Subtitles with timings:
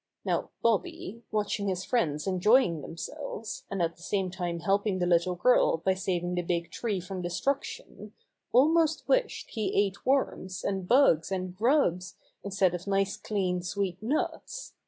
[0.25, 5.35] Now Bobby, watching his friends enjoying themselves, and at the same time helping the little
[5.35, 8.13] girl by saving the big tree from destruc tion,
[8.51, 14.73] almost wished he ate worms and bugs and grubs instead of nice clean, sweet nuts.